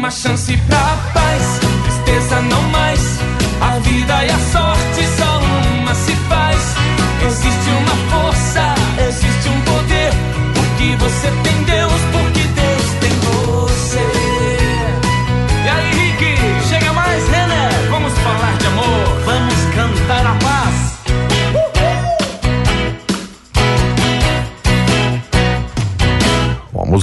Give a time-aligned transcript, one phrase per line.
[0.00, 1.29] Uma chance pra paz,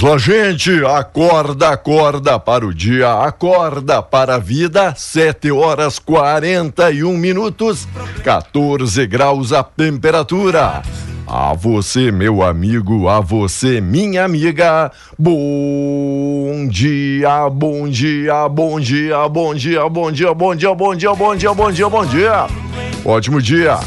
[0.08, 0.70] Lá, gente.
[0.86, 4.94] Acorda, acorda para o dia, acorda para a vida.
[4.96, 7.86] 7 horas 41 minutos,
[8.24, 10.80] 14 graus a temperatura.
[11.26, 14.90] A você, meu amigo, a você, minha amiga.
[15.18, 21.36] Bom dia, bom dia, bom dia, bom dia, bom dia, bom dia, bom dia, bom
[21.36, 22.87] dia, bom dia, bom dia.
[23.04, 23.78] Ótimo dia.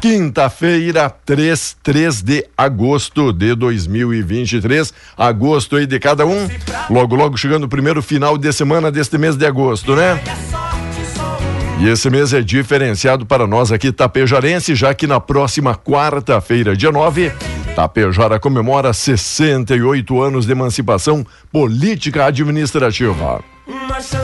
[0.00, 4.92] Quinta-feira, 3, 3 de agosto de 2023.
[5.16, 6.48] Agosto aí de cada um.
[6.88, 10.20] Logo, logo chegando o primeiro final de semana deste mês de agosto, né?
[11.80, 16.90] E esse mês é diferenciado para nós aqui tapejarense, já que na próxima quarta-feira, dia
[16.90, 17.32] 9,
[17.78, 23.40] Tapejara comemora 68 anos de emancipação política administrativa.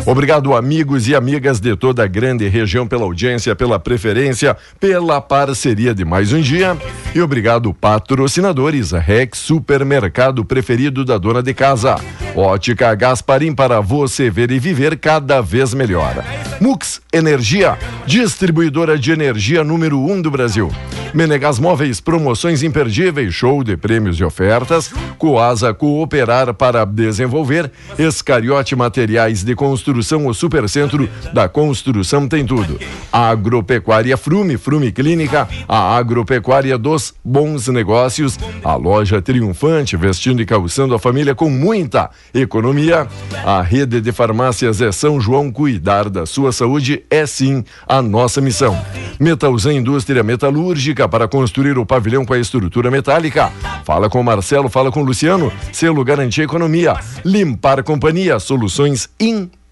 [0.06, 5.94] Obrigado, amigos e amigas de toda a grande região, pela audiência, pela preferência, pela parceria
[5.94, 6.76] de mais um dia.
[7.14, 11.96] E obrigado, patrocinadores Rex Supermercado preferido da dona de casa.
[12.34, 16.24] Ótica Gasparim para você ver e viver cada vez melhor.
[16.60, 17.76] Mux Energia,
[18.06, 20.70] distribuidora de energia número um do Brasil.
[21.14, 24.90] Menegas Móveis, promoções imperdíveis, show de prêmios e ofertas.
[25.16, 27.70] Coasa Cooperar para desenvolver.
[27.96, 32.78] Escariote Materiais de Construção, o Supercentro da Construção tem tudo.
[33.10, 38.38] Agropecuária Frume, Frume Clínica, a agropecuária dos bons negócios.
[38.62, 43.06] A loja triunfante, vestindo e calçando a família com muita economia.
[43.44, 45.50] A rede de farmácias é São João.
[45.50, 48.78] Cuidar da sua saúde é sim a nossa missão.
[49.18, 53.52] Metalzan Indústria Metalúrgica para construir o pavilhão com a estrutura metálica.
[53.84, 55.52] Fala com Marcelo, fala com Luciano.
[55.72, 56.96] Selo Garantia Economia.
[57.24, 59.08] Limpar Companhia, soluções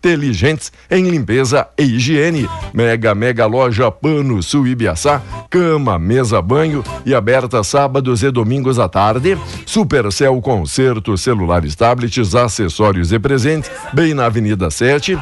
[0.02, 2.48] inteligentes em limpeza e higiene.
[2.74, 8.88] Mega, mega loja Pano Sul Ibiaçá, cama, mesa, banho e aberta sábados e domingos à
[8.88, 9.38] tarde.
[9.64, 15.16] Supercell Concerto, celulares, tablets, acessórios e presentes, bem na Avenida 7.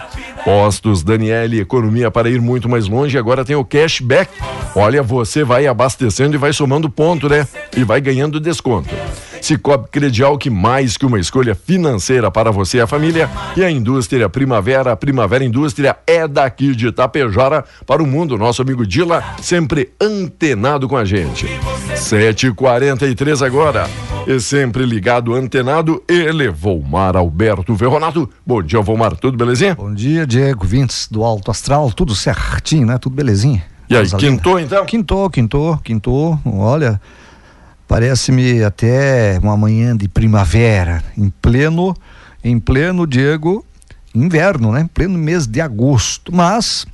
[0.44, 4.30] Postos Daniele, economia para ir muito mais longe, agora tem o cashback.
[4.74, 7.47] Olha, você vai abastecendo e vai somando ponto, né?
[7.76, 8.88] E vai ganhando desconto.
[9.40, 13.28] Cicobi Credial, que mais que uma escolha financeira para você e a família.
[13.56, 18.36] E a indústria Primavera, a Primavera Indústria é daqui de Itapejara para o mundo.
[18.36, 21.47] Nosso amigo Dila, sempre antenado com a gente.
[21.94, 23.88] 7h43 agora.
[24.26, 28.28] E sempre ligado, antenado, ele, Volmar Alberto Ferronato.
[28.47, 29.74] Bom dia, Volmar, tudo belezinha?
[29.74, 32.98] Bom dia, Diego, Vintes do Alto Astral, tudo certinho, né?
[32.98, 33.65] Tudo belezinha.
[33.88, 34.30] E aí, Rosalina.
[34.30, 34.84] quintou então?
[34.84, 36.38] Quintou, quintou, quintou.
[36.47, 37.00] Olha,
[37.91, 41.92] parece-me até uma manhã de primavera, em pleno,
[42.45, 43.66] em pleno, Diego,
[44.15, 44.83] inverno, né?
[44.83, 46.33] Em pleno mês de agosto.
[46.33, 46.87] Mas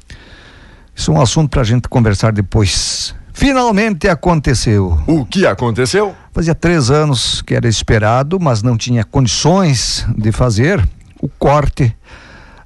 [0.95, 3.15] isso é um assunto para a gente conversar depois.
[3.35, 4.99] Finalmente aconteceu.
[5.07, 6.17] O que aconteceu?
[6.33, 10.83] Fazia três anos que era esperado, mas não tinha condições de fazer
[11.21, 11.95] o corte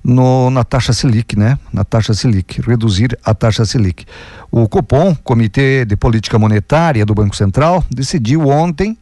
[0.02, 1.58] no, na taxa Selic, né?
[1.73, 4.05] Na taxa Selic, reduzir a taxa Selic.
[4.50, 8.99] O Copom, Comitê de Política Monetária do Banco Central, decidiu ontem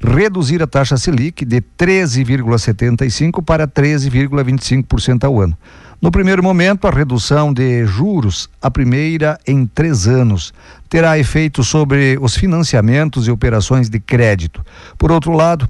[0.00, 5.56] reduzir a taxa Selic de 13,75% para 13,25% ao ano.
[6.00, 10.52] No primeiro momento, a redução de juros, a primeira em três anos,
[10.90, 14.64] terá efeito sobre os financiamentos e operações de crédito.
[14.98, 15.66] Por outro lado,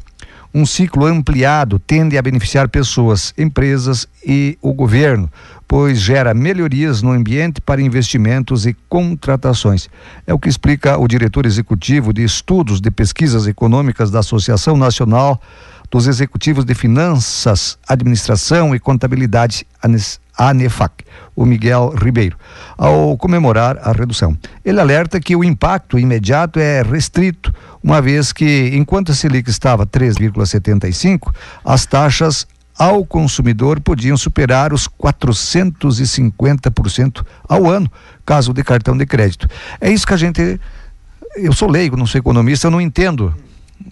[0.56, 5.30] um ciclo ampliado tende a beneficiar pessoas, empresas e o governo,
[5.68, 9.90] pois gera melhorias no ambiente para investimentos e contratações.
[10.26, 15.38] É o que explica o diretor executivo de Estudos de Pesquisas Econômicas da Associação Nacional
[15.90, 19.66] dos Executivos de Finanças, Administração e Contabilidade,
[20.36, 21.04] ANEFAC,
[21.34, 22.36] o Miguel Ribeiro,
[22.76, 24.36] ao comemorar a redução.
[24.64, 29.86] Ele alerta que o impacto imediato é restrito, uma vez que, enquanto a Selic estava
[29.86, 31.34] 3,75,
[31.64, 32.46] as taxas
[32.78, 37.90] ao consumidor podiam superar os 450% ao ano,
[38.24, 39.48] caso de cartão de crédito.
[39.80, 40.60] É isso que a gente.
[41.36, 43.34] Eu sou leigo, não sou economista, eu não entendo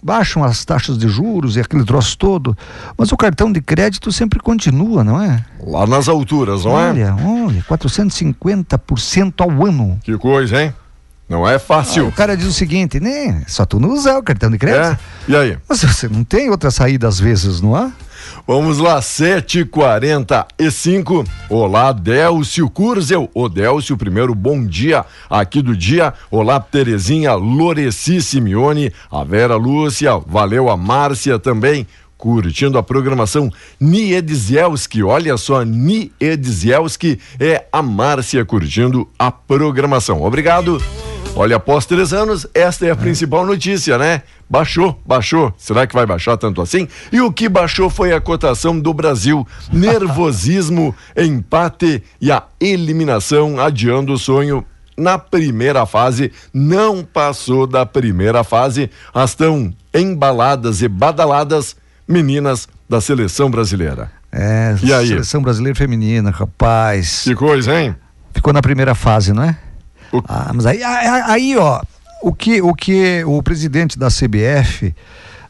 [0.03, 2.57] baixam as taxas de juros e aquele troço todo,
[2.97, 5.43] mas o cartão de crédito sempre continua, não é?
[5.65, 7.11] Lá nas alturas, não olha, é?
[7.11, 9.99] Olha, olha, 450% ao ano.
[10.03, 10.73] Que coisa, hein?
[11.27, 12.05] Não é fácil.
[12.05, 13.43] Ah, o cara diz o seguinte, né?
[13.47, 14.99] Só tu não usar o cartão de crédito.
[15.27, 15.31] É?
[15.31, 15.57] E aí?
[15.67, 17.91] Mas você não tem outra saída às vezes, não é?
[18.47, 21.27] Vamos lá, 7h45.
[21.49, 23.27] Olá, Délcio Curzel.
[23.33, 26.13] Ô, Délcio, primeiro bom dia aqui do dia.
[26.29, 31.87] Olá, Terezinha, Loreci Simeone, a Vera Lúcia, valeu a Márcia também
[32.17, 35.03] curtindo a programação Niedzielski.
[35.03, 40.23] Olha só, Niedzielski é a Márcia curtindo a programação.
[40.23, 40.81] Obrigado.
[41.37, 44.21] Olha, após três anos, esta é a principal notícia, né?
[44.49, 45.53] Baixou, baixou.
[45.57, 46.87] Será que vai baixar tanto assim?
[47.11, 49.45] E o que baixou foi a cotação do Brasil.
[49.69, 54.63] Nervosismo, empate e a eliminação, adiando o sonho
[54.97, 58.89] na primeira fase, não passou da primeira fase.
[59.13, 61.75] As tão embaladas e badaladas
[62.07, 64.09] meninas da seleção brasileira.
[64.31, 65.07] É, e aí?
[65.07, 67.23] seleção brasileira feminina, rapaz.
[67.23, 67.93] Que coisa, hein?
[68.33, 69.57] Ficou na primeira fase, não é?
[70.27, 71.81] Ah, mas aí, aí, ó,
[72.21, 74.93] o que o, que o presidente da CBF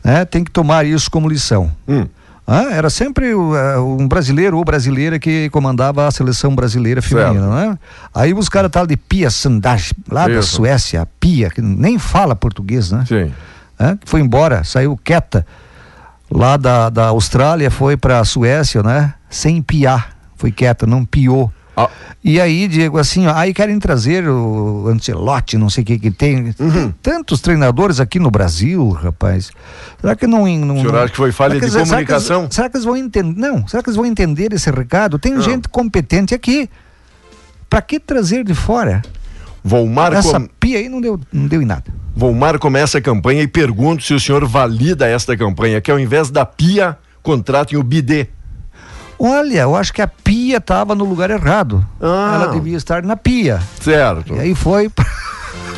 [0.03, 1.71] né, tem que tomar isso como lição.
[1.87, 2.07] Hum.
[2.47, 7.79] Ah, era sempre uh, um brasileiro ou brasileira que comandava a seleção brasileira feminina, né?
[8.13, 10.35] Aí os caras estavam de Pia Sandage, lá isso.
[10.35, 13.03] da Suécia, Pia, que nem fala português, né?
[13.07, 13.33] Sim.
[13.79, 15.45] Ah, foi embora, saiu quieta
[16.29, 19.15] lá da, da Austrália, foi para a Suécia, né?
[19.27, 21.51] Sem piar, foi quieta, não piou.
[21.75, 21.89] Ah.
[22.23, 26.11] E aí, Diego, assim, ó, aí querem trazer o Ancelotti, não sei o que que
[26.11, 26.55] tem.
[26.59, 26.91] Uhum.
[27.01, 29.51] Tantos treinadores aqui no Brasil, rapaz.
[30.01, 30.47] Será que não.
[30.57, 32.37] não o senhor acha que foi falha de comunicação?
[32.37, 33.39] Será que, será que, eles vão entender?
[33.39, 35.19] Não, será que eles vão entender esse recado?
[35.19, 35.41] Tem não.
[35.41, 36.69] gente competente aqui.
[37.69, 39.01] Para que trazer de fora?
[39.63, 40.47] Volmar Essa com...
[40.59, 41.85] pia aí não deu, não deu em nada.
[42.15, 46.29] Volmar começa a campanha e pergunto se o senhor valida esta campanha, que ao invés
[46.29, 48.29] da pia, contratem o bidê.
[49.17, 51.85] Olha, eu acho que a pia estava no lugar errado.
[52.01, 52.33] Ah.
[52.35, 53.61] Ela devia estar na pia.
[53.81, 54.33] Certo.
[54.35, 55.05] E aí foi para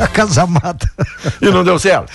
[0.06, 0.90] a casamata.
[1.42, 2.12] E não deu certo.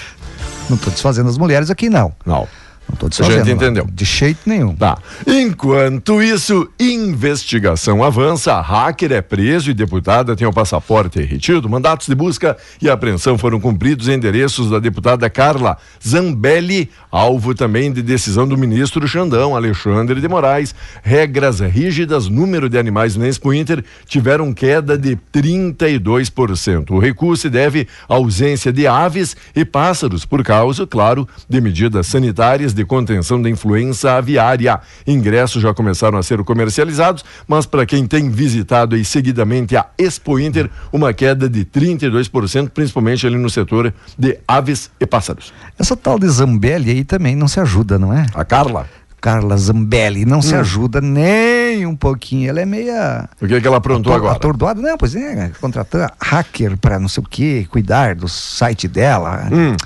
[0.69, 2.13] Não estou desfazendo as mulheres aqui, não.
[2.25, 2.47] Não.
[2.88, 3.40] Não estou desfazendo.
[3.40, 3.87] A gente entendeu.
[3.93, 4.75] De jeito nenhum.
[4.75, 4.99] Tá.
[5.26, 8.61] Enquanto isso, investigação avança.
[8.61, 11.68] Hacker é preso e deputada tem o passaporte retido.
[11.68, 15.76] Mandatos de busca e apreensão foram cumpridos em endereços da deputada Carla
[16.07, 20.75] Zambelli, alvo também de decisão do ministro Xandão, Alexandre de Moraes.
[21.02, 26.90] Regras rígidas, número de animais no Expo Inter tiveram queda de 32%.
[26.90, 32.07] O recuo se deve à ausência de aves e pássaros, por causa, claro, de medidas
[32.07, 34.81] sanitárias de contenção da influenza aviária.
[35.07, 40.38] Ingressos já começaram a ser comercializados, mas para quem tem visitado aí seguidamente a Expo
[40.38, 45.52] Inter, uma queda de 32%, principalmente ali no setor de aves e pássaros.
[45.79, 48.26] Essa tal de Zambelli aí também não se ajuda, não é?
[48.35, 48.87] A Carla?
[49.23, 50.43] Carla Zambelli não hum.
[50.43, 52.50] se ajuda nem um pouquinho.
[52.50, 53.29] Ela é meia.
[53.41, 54.35] O que, é que ela aprontou agora?
[54.35, 54.83] Atordoada.
[54.83, 59.49] Não, pois é, contratando hacker para não sei o que, cuidar do site dela.
[59.52, 59.76] Hum.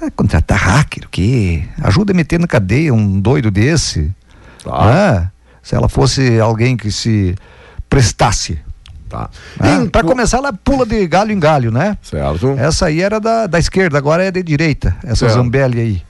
[0.00, 1.64] É, contratar hacker, o quê?
[1.82, 4.12] Ajuda a meter na cadeia um doido desse.
[4.62, 5.30] Tá.
[5.32, 5.38] É?
[5.62, 7.34] Se ela fosse alguém que se
[7.88, 8.58] prestasse.
[9.08, 9.30] Tá.
[9.60, 11.96] É, para começar, ela pula de galho em galho, né?
[12.02, 12.50] Certo.
[12.58, 15.34] Essa aí era da, da esquerda, agora é de direita, essa certo.
[15.34, 16.08] Zambelli aí.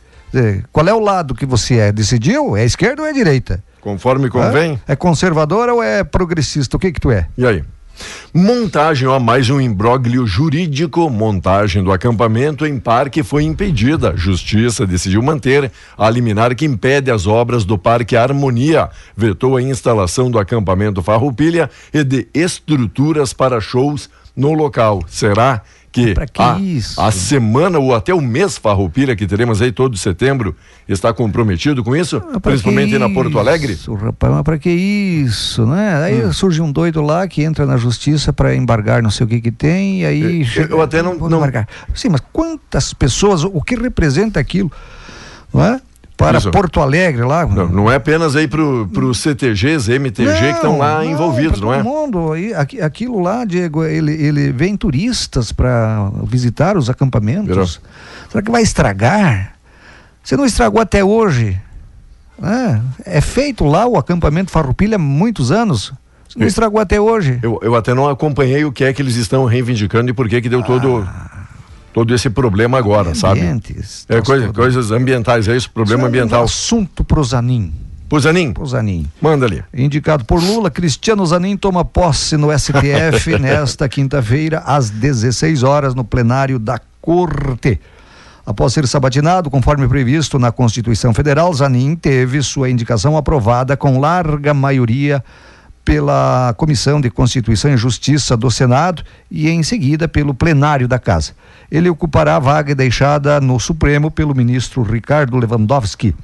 [0.72, 1.92] Qual é o lado que você é?
[1.92, 2.56] Decidiu?
[2.56, 3.62] É esquerda ou é direita?
[3.80, 4.78] Conforme convém?
[4.86, 6.76] É, é conservadora ou é progressista?
[6.76, 7.26] O que que tu é?
[7.38, 7.64] E aí?
[8.32, 11.08] Montagem, ó, mais um imbróglio jurídico.
[11.08, 14.14] Montagem do acampamento em parque foi impedida.
[14.16, 18.90] Justiça decidiu manter a liminar que impede as obras do Parque Harmonia.
[19.16, 25.02] Vetou a instalação do acampamento Farroupilha e de estruturas para shows no local.
[25.08, 27.00] Será que, que a, isso?
[27.00, 30.54] a semana ou até o mês Farroupilha que teremos aí todo setembro
[30.88, 32.22] está comprometido com isso?
[32.32, 33.72] Ah, Principalmente que na Porto Alegre?
[33.72, 36.04] Isso, rapaz, mas pra que isso, né?
[36.04, 36.32] Aí Hum.
[36.32, 39.50] surge um doido lá que entra na justiça para embargar não sei o que que
[39.50, 40.40] tem e aí...
[40.40, 41.66] Eu- chega- eu até não- não- embargar.
[41.94, 44.70] Sim, mas quantas pessoas, o que representa aquilo,
[45.52, 45.80] não é?
[46.18, 46.50] Para Isso.
[46.50, 47.46] Porto Alegre lá...
[47.46, 51.74] Não, não é apenas aí pro, pro CTGs, MTG que estão lá envolvidos, pra não
[51.74, 51.76] é?
[51.78, 52.32] todo mundo.
[52.56, 57.46] Aqui- aquilo lá, Diego, ele, ele vem turistas para visitar os acampamentos.
[57.46, 57.66] Virou.
[57.66, 59.52] Será que vai estragar?
[60.22, 61.56] Você não estragou até hoje?
[62.36, 62.82] né?
[63.04, 65.92] É feito lá o acampamento Farroupilha há muitos anos.
[66.28, 67.38] Você não estragou até hoje.
[67.42, 70.40] Eu, eu até não acompanhei o que é que eles estão reivindicando e por que
[70.42, 71.08] que deu todo,
[71.98, 73.40] todo esse problema agora, sabe?
[73.40, 75.68] Ambientes, É coisa, coisas ambientais, é isso?
[75.68, 76.44] Problema Isso é um ambiental.
[76.44, 77.72] assunto pro Zanin.
[78.08, 79.04] Pô, Zanin, Pro Zanin.
[79.20, 79.62] manda ali.
[79.74, 86.04] Indicado por Lula, Cristiano Zanin toma posse no STF nesta quinta-feira, às 16 horas, no
[86.04, 87.80] plenário da Corte.
[88.46, 94.54] Após ser sabatinado, conforme previsto na Constituição Federal, Zanin teve sua indicação aprovada com larga
[94.54, 95.22] maioria
[95.88, 101.32] pela Comissão de Constituição e Justiça do Senado e em seguida pelo plenário da Casa.
[101.72, 106.14] Ele ocupará a vaga deixada no Supremo pelo ministro Ricardo Lewandowski,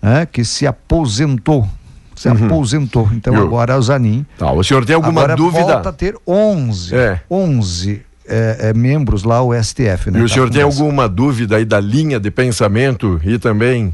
[0.00, 1.68] né, que se aposentou.
[2.14, 3.08] Se aposentou.
[3.12, 3.42] Então Viu?
[3.42, 5.64] agora o Zanin Tá, o senhor tem alguma agora dúvida?
[5.64, 7.20] volta a ter 11, É.
[7.28, 10.20] 11 é, é, membros lá o STF, né?
[10.20, 13.92] E o Tá senhor tem alguma dúvida aí da linha de pensamento e também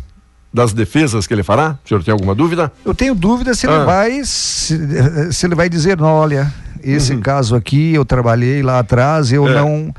[0.54, 1.76] das defesas que ele fará?
[1.84, 2.72] O senhor tem alguma dúvida?
[2.84, 3.84] Eu tenho dúvida se ele Ah.
[3.84, 6.50] vai se, se ele vai dizer, não, olha,
[6.82, 9.48] esse caso aqui eu trabalhei lá atrás, eu Uhum.
[9.48, 9.54] É.
[9.54, 9.94] não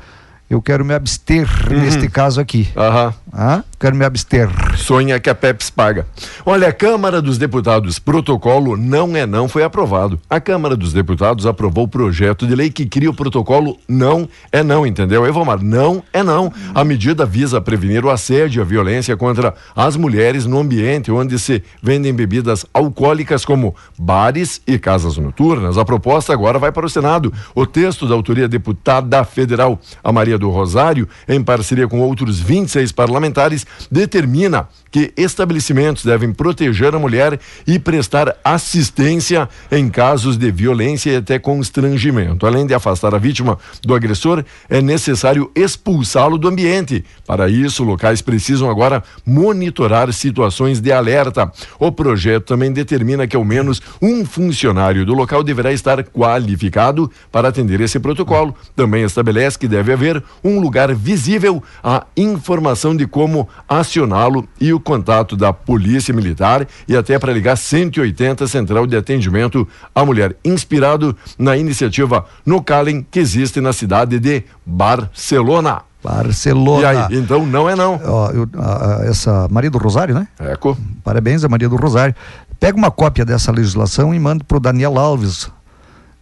[0.48, 2.68] eu quero me abster neste caso aqui.
[2.76, 3.12] Aham.
[3.32, 3.62] Ah?
[3.78, 4.48] Quero me abster.
[4.76, 6.06] Sonha que a Peps paga.
[6.44, 10.18] Olha, a Câmara dos Deputados, protocolo não é não, foi aprovado.
[10.30, 14.62] A Câmara dos Deputados aprovou o projeto de lei que cria o protocolo não é
[14.62, 15.26] não, entendeu?
[15.26, 16.52] Evomar, não é não.
[16.74, 21.38] A medida visa prevenir o assédio e a violência contra as mulheres no ambiente onde
[21.38, 25.76] se vendem bebidas alcoólicas como bares e casas noturnas.
[25.76, 27.32] A proposta agora vai para o Senado.
[27.54, 32.92] O texto da autoria deputada federal, a Maria do Rosário, em parceria com outros 26
[32.92, 33.15] parlamentares,
[33.90, 41.16] determina que estabelecimentos devem proteger a mulher e prestar assistência em casos de violência e
[41.16, 42.46] até constrangimento.
[42.46, 47.04] Além de afastar a vítima do agressor, é necessário expulsá-lo do ambiente.
[47.26, 51.52] Para isso, locais precisam agora monitorar situações de alerta.
[51.78, 57.48] O projeto também determina que ao menos um funcionário do local deverá estar qualificado para
[57.48, 58.54] atender esse protocolo.
[58.74, 64.85] Também estabelece que deve haver um lugar visível à informação de como acioná-lo e o
[64.86, 71.14] contato da Polícia Militar e até para ligar 180 Central de Atendimento à Mulher, inspirado
[71.36, 75.82] na iniciativa No Calen que existe na cidade de Barcelona.
[76.02, 76.82] Barcelona.
[76.82, 78.00] E aí, então não é não.
[78.04, 80.28] Ó, eu- a- a- essa Maria do Rosário, né?
[80.38, 80.78] Eco.
[81.02, 82.14] Parabéns a Maria do Rosário.
[82.60, 85.50] Pega uma cópia dessa legislação e manda pro Daniel Alves,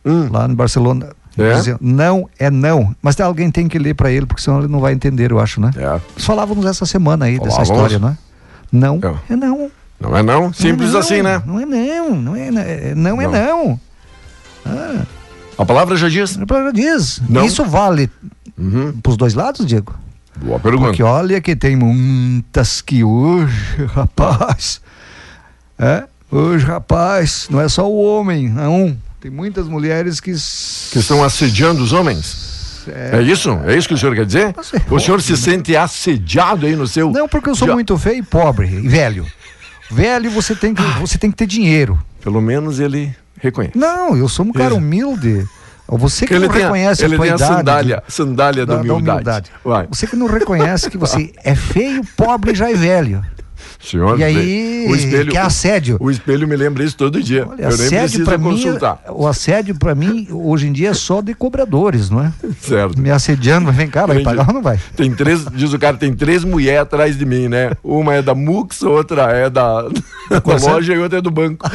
[0.04, 0.28] Hum.
[0.32, 1.10] lá em Barcelona.
[1.36, 1.52] É?
[1.54, 2.94] dizendo, não é não.
[3.02, 5.60] Mas alguém tem que ler para ele, porque senão ele não vai entender, eu acho,
[5.60, 5.72] né?
[5.76, 6.00] É.
[6.16, 7.92] Falávamos essa semana aí dessa Falávamos.
[7.92, 8.06] história, né?
[8.06, 8.33] Não É.
[9.30, 9.70] é não.
[10.00, 10.52] Não é não?
[10.52, 11.30] Simples Não é assim, não.
[11.30, 11.42] né?
[11.46, 13.80] Não é não, não é, é- não é Não.
[14.66, 15.06] não.
[15.56, 16.36] A palavra já diz.
[16.38, 17.20] A palavra diz.
[17.28, 17.44] Não.
[17.44, 18.10] Isso vale
[18.58, 18.92] Uhum.
[19.02, 19.94] pros dois lados, Diego?
[20.36, 20.86] Boa pergunta.
[20.88, 24.80] Porque olha que tem muitas que hoje, rapaz.
[25.78, 28.96] É, hoje, rapaz, não é só o homem, não.
[29.20, 30.32] Tem muitas mulheres que.
[30.32, 32.53] Que estão assediando os homens.
[32.88, 33.50] É isso?
[33.66, 34.54] É isso que o senhor quer dizer?
[34.90, 37.10] É O senhor se sente assediado aí no seu.
[37.10, 39.26] Não, porque eu sou Já- muito feio e pobre e velho.
[39.90, 41.98] Velho, você tem que, você tem que ter dinheiro.
[42.22, 43.76] Pelo menos ele reconhece.
[43.76, 45.46] Não, eu sou um cara humilde.
[45.86, 47.56] Você que ele não tem a- reconhece ele a tua tem a idade.
[47.58, 49.50] sandália, sandália da, da- da humildade.
[49.90, 53.22] Você que não reconhece que você é feio, pobre e já é velho.
[53.80, 55.96] Senhor, E aí, o espelho, que é assédio.
[56.00, 57.46] O espelho me lembra isso todo dia.
[57.48, 59.00] Olha, Eu nem preciso mim, consultar.
[59.08, 62.32] o assédio pra mim hoje em dia é só de cobradores, não é?
[62.60, 62.98] Certo.
[62.98, 64.78] Me assediando, vem cá, vai pagar ou não vai?
[64.96, 67.72] Tem três, diz o cara, tem três mulheres atrás de mim, né?
[67.82, 69.82] Uma é da Mux, outra é da,
[70.30, 70.72] da Corsã?
[70.72, 71.68] loja e outra é do banco.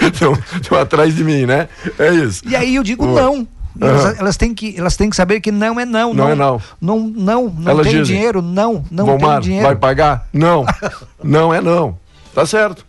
[0.00, 1.68] Estão atrás de mim, né?
[1.98, 2.42] É isso.
[2.46, 3.46] E aí eu digo não.
[3.80, 4.14] Elas, Aham.
[4.18, 6.12] elas têm que, elas têm que saber que não é não.
[6.12, 6.60] Não é não.
[6.80, 9.66] Não, não, não Elas tem dizem, dinheiro, não, não Vomar, tem dinheiro.
[9.66, 10.26] vai pagar?
[10.32, 10.64] Não.
[11.24, 11.96] Não é não.
[12.34, 12.84] Tá certo.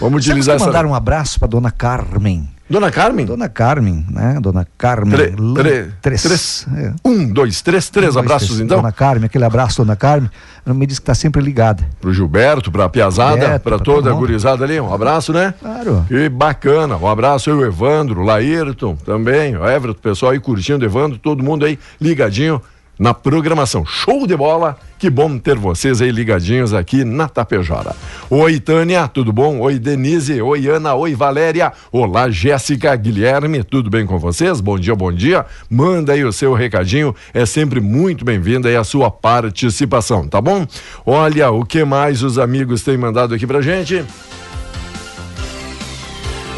[0.00, 0.66] Vamos utilizar que essa.
[0.66, 2.48] mandar um abraço para dona Carmen.
[2.68, 3.26] Dona Carmen?
[3.26, 4.38] Dona Carmen, né?
[4.40, 5.12] Dona Carmen.
[5.12, 6.22] Tre- tre- três.
[6.22, 6.66] três.
[6.74, 6.92] É.
[7.04, 8.60] Um, dois, três, três Um, dois, abraços três.
[8.62, 8.78] então.
[8.78, 10.30] Dona Carmen, aquele abraço, Dona Carmen.
[10.64, 11.84] Ela me disse que tá sempre ligada.
[12.00, 14.80] Pro Gilberto, pra Piazada, pra toda a gurizada ali.
[14.80, 15.52] Um abraço, né?
[15.60, 16.04] Claro.
[16.08, 16.96] Que bacana.
[16.96, 21.44] Um abraço aí, o Evandro, o Laírton também, o Everton, pessoal aí curtindo, Evandro, todo
[21.44, 22.62] mundo aí ligadinho
[22.98, 23.84] na programação.
[23.84, 24.76] Show de bola.
[24.98, 27.94] Que bom ter vocês aí ligadinhos aqui na Tapejara.
[28.30, 29.60] Oi, Tânia, tudo bom?
[29.60, 30.40] Oi, Denise.
[30.40, 30.94] Oi, Ana.
[30.94, 31.72] Oi, Valéria.
[31.92, 34.60] Olá, Jéssica, Guilherme, tudo bem com vocês?
[34.60, 35.44] Bom dia, bom dia.
[35.68, 37.14] Manda aí o seu recadinho.
[37.34, 40.66] É sempre muito bem-vinda aí a sua participação, tá bom?
[41.04, 44.04] Olha, o que mais os amigos têm mandado aqui pra gente?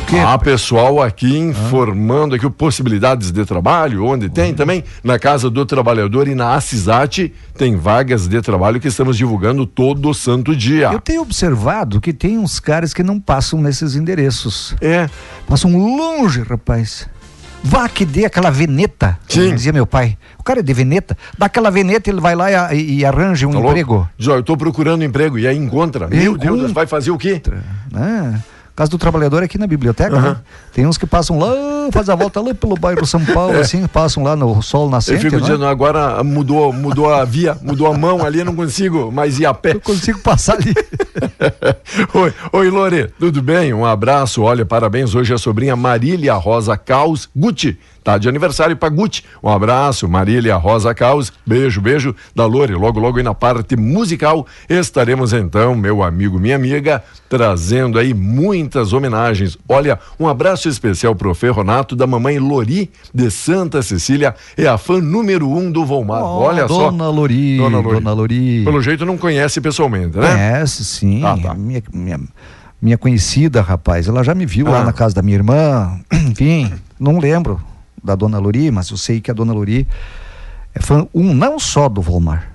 [0.06, 0.18] Quê?
[0.18, 6.28] Há pessoal aqui informando aqui possibilidades de trabalho, onde tem também na Casa do Trabalhador
[6.28, 10.90] e na Assisate tem vagas de trabalho que estamos divulgando todo santo dia.
[10.92, 14.74] Eu tenho observado que tem uns caras que não passam nesses endereços.
[14.80, 15.08] É,
[15.46, 17.08] Passam longe, rapaz.
[17.62, 19.52] Vá que dê aquela veneta, Sim.
[19.54, 20.16] dizia meu pai.
[20.38, 21.16] O cara é de veneta.
[21.36, 24.08] Dá aquela veneta, ele vai lá e, e- arranja um tá emprego.
[24.16, 26.06] Diz, ó, eu tô procurando emprego e aí encontra.
[26.06, 26.74] Meu Deus, Encontra.
[26.74, 27.42] vai fazer o quê?
[27.90, 28.40] né?
[28.76, 30.36] Casa do Trabalhador é aqui na biblioteca, né?
[30.74, 31.50] Tem uns que passam lá,
[31.90, 35.22] faz a volta lá pelo bairro São Paulo, assim, passam lá no sol Eu nascente,
[35.22, 35.40] fico né?
[35.40, 39.46] dizendo, agora mudou, mudou a via, mudou a mão ali, eu não consigo mais ir
[39.46, 39.72] a pé.
[39.72, 40.74] Eu consigo passar ali.
[42.12, 43.72] Oi, oi, Lore, tudo bem?
[43.72, 45.14] Um abraço, olha, parabéns.
[45.14, 47.78] Hoje a sobrinha Marília Rosa Caos Gucci.
[48.06, 49.24] Tá de aniversário pra Gucci.
[49.42, 51.32] Um abraço, Marília Rosa Caos.
[51.44, 52.72] Beijo, beijo da Lore.
[52.72, 58.92] Logo, logo aí na parte musical estaremos então, meu amigo, minha amiga, trazendo aí muitas
[58.92, 59.58] homenagens.
[59.68, 64.36] Olha, um abraço especial pro Ferronato da mamãe Lori de Santa Cecília.
[64.56, 66.22] É a fã número um do Volmar.
[66.22, 66.92] Ó, olha só.
[66.92, 67.94] Dona Lori, Dona Lori.
[67.96, 68.62] Dona Lori.
[68.64, 70.28] Pelo jeito não conhece pessoalmente, né?
[70.30, 71.24] Conhece, sim.
[71.24, 71.54] Ah, tá.
[71.54, 72.20] minha, minha,
[72.80, 74.70] minha conhecida, rapaz, ela já me viu Ah.
[74.78, 75.98] lá na casa da minha irmã.
[76.14, 77.60] Enfim, não lembro
[78.06, 79.86] da Dona Lori, mas eu sei que a Dona Lori
[80.72, 82.50] é fã um não só do Volmar,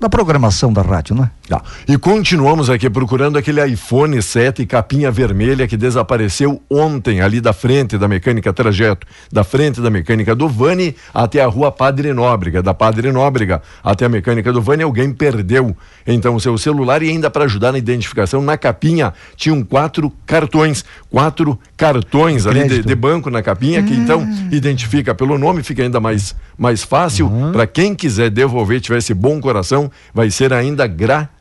[0.00, 1.30] da programação da rádio, né?
[1.48, 1.60] Tá.
[1.88, 7.98] E continuamos aqui procurando aquele iPhone 7 capinha vermelha que desapareceu ontem ali da frente
[7.98, 12.72] da mecânica Trajeto, da frente da mecânica do Vani até a rua Padre Nóbrega, da
[12.72, 17.28] Padre Nóbrega até a mecânica do Vani, alguém perdeu então o seu celular e ainda
[17.28, 23.30] para ajudar na identificação na capinha tinham quatro cartões, quatro cartões ali de, de banco
[23.30, 27.28] na capinha que então identifica pelo nome, fica ainda mais mais fácil.
[27.52, 30.86] Para quem quiser devolver, tiver esse bom coração, vai ser ainda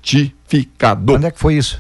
[0.02, 1.14] gratificado.
[1.14, 1.80] Onde é que foi isso?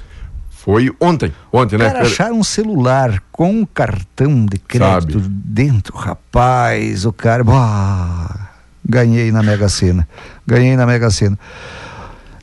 [0.49, 1.87] Foi ontem, ontem, né?
[1.87, 5.27] Cara, achar um celular com um cartão de crédito Sabe.
[5.27, 7.43] dentro, rapaz, o cara.
[7.43, 8.51] Bah,
[8.87, 10.07] ganhei na Mega Sena.
[10.45, 11.37] Ganhei na Mega Sena.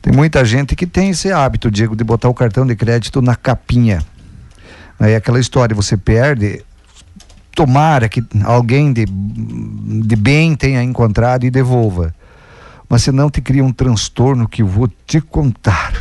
[0.01, 3.35] Tem muita gente que tem esse hábito, Diego, de botar o cartão de crédito na
[3.35, 4.03] capinha.
[4.99, 6.63] Aí é aquela história, você perde.
[7.55, 12.13] Tomara que alguém de, de bem tenha encontrado e devolva.
[12.89, 15.93] Mas senão te cria um transtorno que eu vou te contar.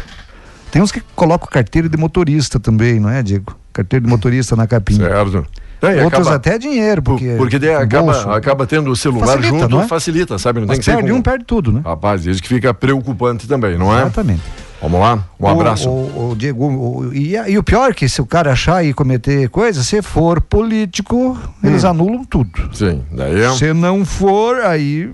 [0.71, 3.55] Tem uns que colocam carteira de motorista também, não é, Diego?
[3.73, 5.07] Carteira de motorista na capinha.
[5.09, 5.47] Certo.
[5.81, 7.35] É, Outros acaba- até dinheiro, por- porque.
[7.37, 9.87] porque daí acaba, acaba tendo o celular Facilita, junto, não é?
[9.87, 10.59] facilita, sabe?
[10.61, 11.17] Não Mas tem que ser perde com...
[11.19, 11.83] um, perde tudo, né?
[11.85, 14.01] Rapaz, isso que fica preocupante também, não é?
[14.01, 14.43] Exatamente.
[14.81, 15.89] Vamos lá, um O- abraço.
[15.91, 18.95] O, o Diego, o- e, e o pior é que se o cara achar e
[18.95, 21.89] cometer coisa, se for político, eles Hum.
[21.89, 22.71] anulam tudo.
[22.73, 23.51] Sim, daí é...
[23.55, 25.13] Se não for, aí.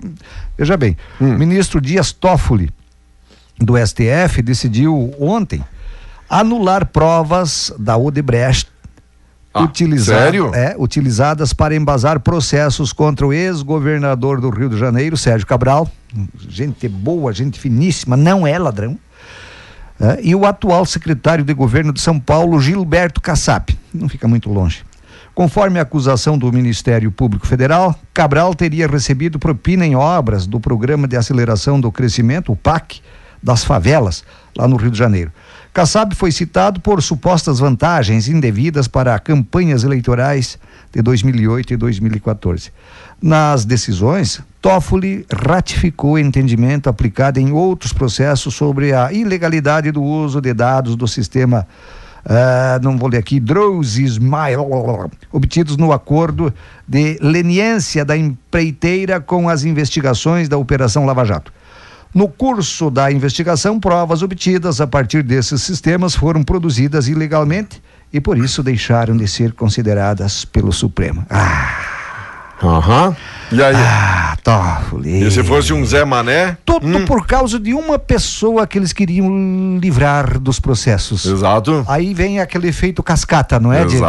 [0.57, 1.33] Veja bem, Hum.
[1.35, 2.69] o ministro Dias Toffoli,
[3.57, 5.63] do STF, decidiu ontem
[6.29, 8.67] anular provas da Odebrecht.
[9.53, 10.53] Ah, utiliza- sério?
[10.53, 15.89] É, utilizadas para embasar processos contra o ex-governador do Rio de Janeiro, Sérgio Cabral.
[16.37, 18.97] Gente boa, gente finíssima, não é ladrão.
[19.99, 23.77] É, e o atual secretário de governo de São Paulo, Gilberto Kassab.
[23.93, 24.83] Não fica muito longe.
[25.33, 31.07] Conforme a acusação do Ministério Público Federal, Cabral teria recebido propina em obras do Programa
[31.07, 33.01] de Aceleração do Crescimento, o PAC,
[33.43, 34.23] das favelas,
[34.57, 35.31] lá no Rio de Janeiro.
[35.75, 40.57] Kassab foi citado por supostas vantagens indevidas para campanhas eleitorais
[40.89, 42.71] de 2008 e 2014.
[43.21, 50.39] Nas decisões, Toffoli ratificou o entendimento aplicado em outros processos sobre a ilegalidade do uso
[50.39, 51.67] de dados do sistema,
[52.23, 54.55] ah, não vou ler aqui, Drows Smile,
[55.29, 56.53] obtidos no acordo
[56.87, 61.51] de leniência da empreiteira com as investigações da Operação Lava Jato.
[62.15, 68.37] No curso da investigação, provas obtidas a partir desses sistemas foram produzidas ilegalmente e por
[68.37, 71.25] isso deixaram de ser consideradas pelo Supremo.
[71.29, 71.77] Ah,
[72.63, 73.13] Aham.
[73.51, 73.75] E aí?
[73.75, 75.23] ah Toffoli.
[75.25, 76.57] E se fosse um Zé Mané?
[76.63, 81.25] Tudo por causa de uma pessoa que eles queriam livrar dos processos.
[81.25, 81.83] Exato.
[81.85, 84.05] Aí vem aquele efeito cascata, não é, Diego?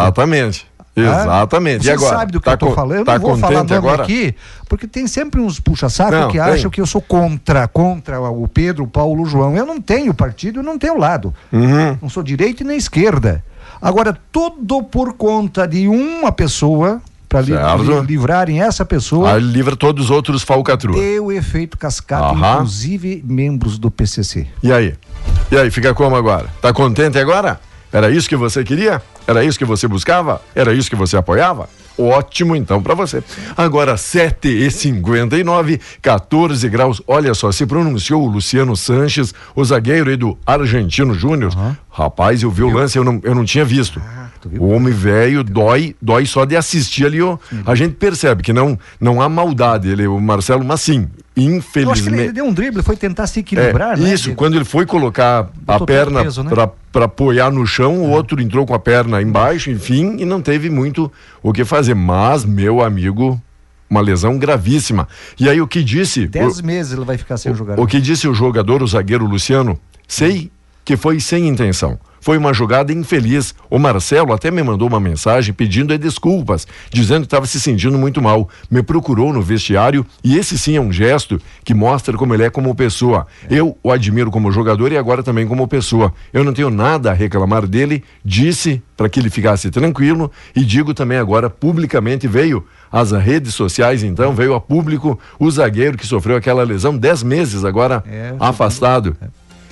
[0.96, 1.84] Exatamente.
[1.84, 2.16] Você e agora?
[2.16, 2.98] sabe do que tá eu tô co- falando?
[3.00, 4.02] Eu tá não vou falar contente nome agora?
[4.02, 4.34] aqui,
[4.68, 8.88] porque tem sempre uns puxa-saco que acham que eu sou contra, contra o Pedro, o
[8.88, 9.54] Paulo, o João.
[9.56, 11.34] Eu não tenho partido, eu não tenho lado.
[11.52, 11.98] Uhum.
[12.00, 13.44] Não sou direita nem esquerda.
[13.80, 18.00] Agora, tudo por conta de uma pessoa, para Certo.
[18.02, 20.96] livrarem essa pessoa, Aí livra todos os outros falcatrua.
[20.98, 22.54] deu efeito cascata, Aham.
[22.54, 24.46] inclusive membros do PCC.
[24.62, 24.94] E aí?
[25.50, 26.46] E aí, fica como agora?
[26.62, 27.60] Tá contente agora?
[27.96, 29.00] Era isso que você queria?
[29.26, 30.42] Era isso que você buscava?
[30.54, 31.66] Era isso que você apoiava?
[31.98, 33.24] Ótimo então pra você.
[33.56, 37.00] Agora 7 e 59 14 graus.
[37.08, 41.54] Olha só, se pronunciou o Luciano Sanches, o zagueiro aí do Argentino Júnior.
[41.90, 43.98] Rapaz, eu vi o lance, eu não, eu não tinha visto.
[44.46, 44.62] Tu viu?
[44.62, 47.20] O homem velho dói, dói só de assistir ali.
[47.20, 47.36] ó.
[47.64, 52.22] A gente percebe que não, não há maldade, ele, o Marcelo, mas sim, infelizmente.
[52.22, 54.12] ele deu um drible, foi tentar se É, equilibrar, né?
[54.12, 56.50] isso, quando ele foi colocar a Botou todo perna o peso, né?
[56.92, 60.70] para apoiar no chão, o outro entrou com a perna embaixo, enfim, e não teve
[60.70, 61.94] muito o que fazer.
[61.94, 63.40] Mas, meu amigo,
[63.88, 65.06] uma lesão gravíssima.
[65.38, 66.26] E aí o que disse.
[66.26, 67.78] Dez o, meses ele vai ficar sem jogar.
[67.78, 69.78] o que disse o jogador, o zagueiro Luciano,
[70.08, 70.50] sei
[70.86, 71.98] que foi sem intenção.
[72.20, 73.54] Foi uma jogada infeliz.
[73.68, 78.22] O Marcelo até me mandou uma mensagem pedindo desculpas, dizendo que estava se sentindo muito
[78.22, 78.48] mal.
[78.70, 82.50] Me procurou no vestiário e esse sim é um gesto que mostra como ele é
[82.50, 83.26] como pessoa.
[83.50, 86.12] Eu o admiro como jogador e agora também como pessoa.
[86.32, 90.94] Eu não tenho nada a reclamar dele, disse para que ele ficasse tranquilo e digo
[90.94, 96.36] também agora publicamente veio às redes sociais então, veio a público o zagueiro que sofreu
[96.36, 99.16] aquela lesão, 10 meses agora É, afastado.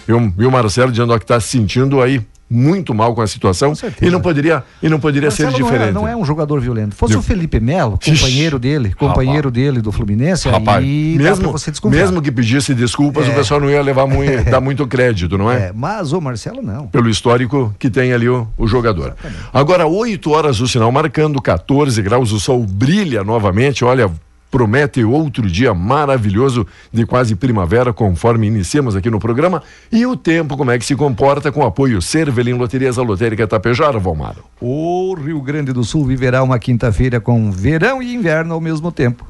[0.09, 3.27] E o, e o Marcelo dizendo que está se sentindo aí muito mal com a
[3.27, 4.07] situação certeza.
[4.07, 5.95] e não poderia e não poderia ser Marcelo não é- diferente.
[5.95, 6.95] Não é, um jogador violento.
[6.95, 12.01] Fosse o Felipe Melo, Ixi, companheiro dele, companheiro dele do Fluminense, Rapaz, mesmo, você desconfiar.
[12.03, 13.31] mesmo que pedisse desculpas, É.
[13.31, 16.87] o pessoal não ia levar muito, dar muito crédito, não É, mas o Marcelo não.
[16.89, 19.17] pelo histórico que tem ali o, o jogador.
[19.53, 24.11] Agora, 8 horas o sinal marcando 14 graus, o sol brilha novamente, olha.
[24.55, 29.61] Promete outro dia maravilhoso de quase primavera, conforme iniciamos aqui no programa.
[29.91, 34.37] E o tempo, como é que se comporta com apoio Cervelim Loterias, Lotérica Tapejara, Valmar?
[34.61, 39.27] O Rio Grande do Sul viverá uma quinta-feira com verão e inverno ao mesmo tempo.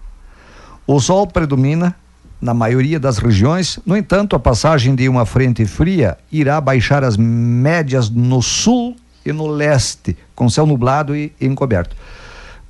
[0.87, 1.97] O sol predomina
[2.39, 7.17] na maioria das regiões, no entanto, a passagem de uma frente fria irá baixar as
[7.17, 11.97] médias no sul e no leste, com céu nublado e encoberto.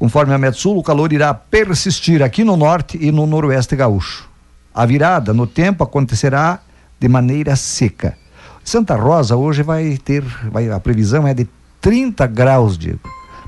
[0.05, 4.29] Conforme a Metsul, o calor irá persistir aqui no norte e no noroeste gaúcho.
[4.75, 6.61] A virada no tempo acontecerá
[7.01, 8.15] de maneira seca.
[8.63, 11.49] Santa Rosa hoje vai ter, vai, a previsão é de
[11.81, 13.01] 30 graus, Diego.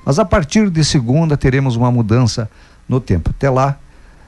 [0.02, 2.48] Mas a partir de segunda teremos uma mudança
[2.88, 3.28] no tempo.
[3.36, 3.76] Até lá,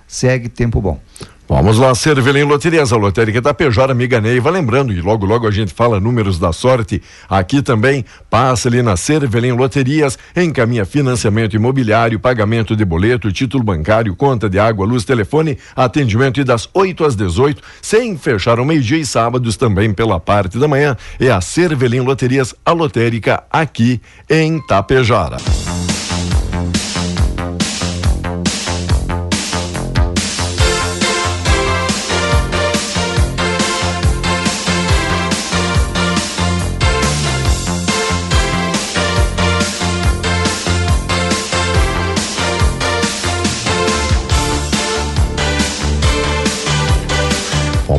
[0.06, 1.00] segue tempo bom.
[1.48, 4.50] Vamos lá, Cervelim Loterias, a lotérica Tapejara, amiga Neiva.
[4.50, 8.04] Lembrando, e logo logo a gente fala números da sorte aqui também.
[8.28, 14.58] Passa ali na Cervelim Loterias, encaminha financiamento imobiliário, pagamento de boleto, título bancário, conta de
[14.58, 19.56] água, luz, telefone, atendimento e das 8 às 18, sem fechar ao meio-dia e sábados
[19.56, 20.98] também pela parte da manhã.
[21.18, 25.38] É a Cervelim Loterias, a lotérica aqui em Tapejara.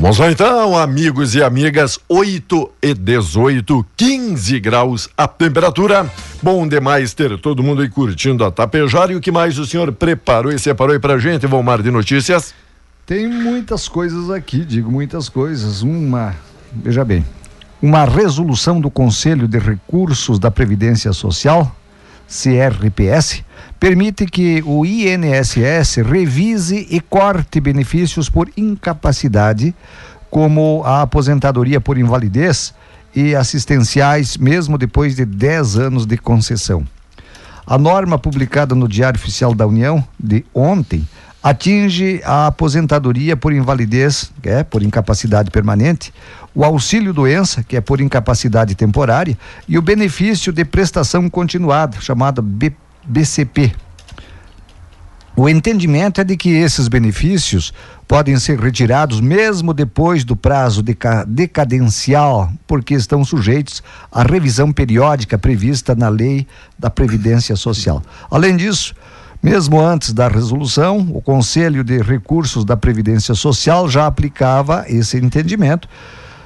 [0.01, 6.09] Vamos lá então, amigos e amigas, 8 e 18, 15 graus a temperatura.
[6.41, 9.11] Bom demais ter todo mundo aí curtindo a Tapejara.
[9.11, 12.53] E o que mais o senhor preparou e separou aí pra gente, Valmar de Notícias?
[13.05, 15.81] Tem muitas coisas aqui, digo muitas coisas.
[15.81, 16.33] Uma,
[16.73, 17.25] veja bem,
[17.81, 21.75] uma resolução do Conselho de Recursos da Previdência Social,
[22.29, 23.43] CRPS,
[23.79, 29.73] permite que o INSS revise e corte benefícios por incapacidade,
[30.29, 32.73] como a aposentadoria por invalidez
[33.15, 36.85] e assistenciais, mesmo depois de 10 anos de concessão.
[37.65, 41.07] A norma publicada no Diário Oficial da União de ontem
[41.41, 46.13] atinge a aposentadoria por invalidez, que é por incapacidade permanente,
[46.53, 52.41] o auxílio doença, que é por incapacidade temporária, e o benefício de prestação continuada, chamada
[52.41, 52.73] B-
[53.05, 53.71] BCP.
[55.35, 57.73] O entendimento é de que esses benefícios
[58.05, 65.37] podem ser retirados mesmo depois do prazo deca- decadencial, porque estão sujeitos à revisão periódica
[65.37, 66.45] prevista na Lei
[66.77, 68.01] da Previdência Social.
[68.29, 68.93] Além disso,
[69.41, 75.87] mesmo antes da resolução, o Conselho de Recursos da Previdência Social já aplicava esse entendimento,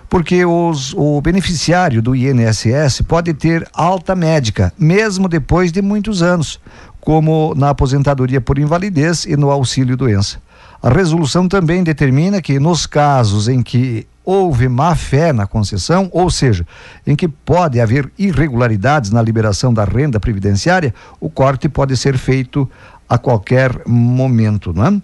[0.07, 6.59] porque os, o beneficiário do INSS pode ter alta médica, mesmo depois de muitos anos,
[7.01, 10.37] como na aposentadoria por invalidez e no auxílio doença.
[10.81, 16.29] A resolução também determina que, nos casos em que houve má fé na concessão, ou
[16.29, 16.65] seja,
[17.05, 22.69] em que pode haver irregularidades na liberação da renda previdenciária, o corte pode ser feito
[23.07, 25.01] a qualquer momento, não é?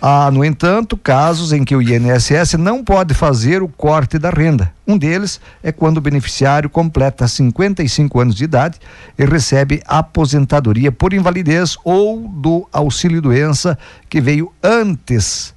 [0.00, 4.72] Há, no entanto, casos em que o INSS não pode fazer o corte da renda.
[4.86, 8.78] Um deles é quando o beneficiário completa 55 anos de idade
[9.18, 13.76] e recebe aposentadoria por invalidez ou do auxílio-doença
[14.08, 15.52] que veio antes,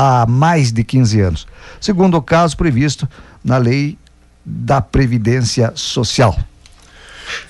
[0.00, 1.46] há mais de 15 anos,
[1.78, 3.06] segundo o caso previsto
[3.44, 3.98] na Lei
[4.42, 6.38] da Previdência Social.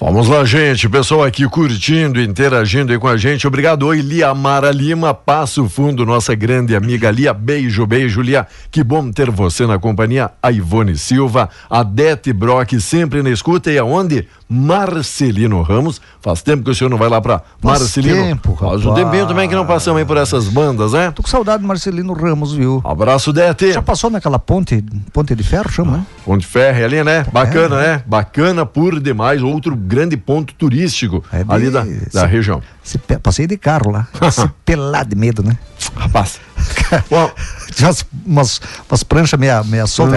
[0.00, 0.88] Vamos lá, gente.
[0.88, 3.46] Pessoal aqui curtindo, interagindo aí com a gente.
[3.46, 3.84] Obrigado.
[3.86, 7.32] Oi, Lia Mara Lima, Passo Fundo, nossa grande amiga Lia.
[7.34, 8.46] Beijo, beijo, Lia.
[8.70, 10.30] Que bom ter você na companhia.
[10.42, 13.70] A Ivone Silva, a Dete Brock, sempre na escuta.
[13.70, 14.26] E aonde?
[14.48, 16.00] Marcelino Ramos.
[16.20, 18.16] Faz tempo que o senhor não vai lá pra Faz Marcelino.
[18.16, 19.04] tempo, Faz um rapaz.
[19.04, 21.10] tempinho também que não passamos aí por essas bandas, né?
[21.12, 22.82] Tô com saudade do Marcelino Ramos, viu?
[22.84, 23.72] Abraço, Dete.
[23.72, 26.06] Já passou naquela ponte, ponte de ferro, chama, né?
[26.24, 27.24] Ponte Ferre ali, né?
[27.32, 28.02] Bacana, né?
[28.06, 29.40] Bacana por demais.
[29.42, 32.62] Outro grande ponto turístico É de- ali da, da região.
[32.82, 34.08] Se passei de carro lá.
[34.30, 35.56] Se pelar de medo, né?
[35.96, 36.40] Rapaz.
[37.74, 40.16] Tinha umas, umas, umas pranchas meia, meia solta.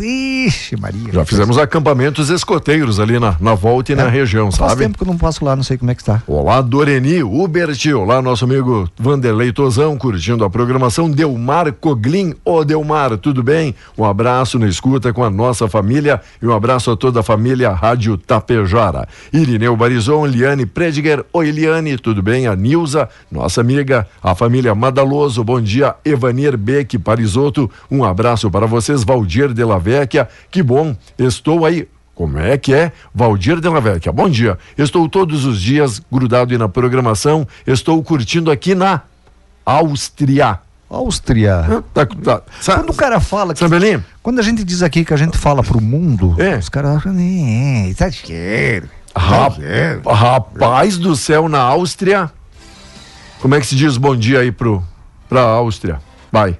[0.00, 1.06] Ixi, Maria.
[1.06, 1.12] Uhum.
[1.12, 4.84] já fizemos acampamentos escoteiros ali na, na volta e na região, Faz sabe?
[4.84, 6.22] tempo que eu não passo lá, não sei como é que está.
[6.26, 11.10] Olá, Doreni, Hubert, olá, nosso amigo Vanderlei Tozão, curtindo a programação.
[11.10, 13.74] Delmar Coglin, ô Delmar, tudo bem?
[13.96, 17.70] Um abraço na escuta com a nossa família e um abraço a toda a família
[17.72, 19.08] Rádio Tapejara.
[19.32, 22.46] Irineu Barizon, Liane Prediger, oi Liane, tudo bem?
[22.46, 25.94] A Nilza, nossa amiga, a família Madaloso, bom dia.
[26.04, 29.04] Evanir Beck Parisotto, um abraço para vocês.
[29.04, 31.88] Valdir de la Vecchia, que bom, estou aí.
[32.14, 32.90] Como é que é?
[33.14, 34.10] Valdir de la Vecchia.
[34.10, 34.58] Bom dia.
[34.76, 37.46] Estou todos os dias grudado aí na programação.
[37.64, 39.02] Estou curtindo aqui na
[39.64, 40.58] Áustria.
[40.90, 41.82] Áustria.
[41.94, 42.42] Tá, tá.
[42.64, 43.60] Quando o cara fala que.
[43.60, 44.02] Sambelim?
[44.22, 46.56] Quando a gente diz aqui que a gente fala pro mundo, É.
[46.56, 48.08] os caras acham, é, tá.
[49.18, 52.30] Rap- Rapaz do céu, na Áustria.
[53.40, 54.82] Como é que se diz bom dia aí pro,
[55.28, 56.00] pra Áustria?
[56.32, 56.58] Vai.